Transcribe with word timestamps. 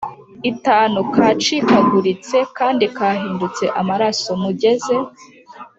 itanu 0.51 0.97
kacikaguritse 1.15 2.37
kandi 2.57 2.85
kahindutse 2.97 3.63
amaraso. 3.79 4.29
Mugeze 4.43 4.95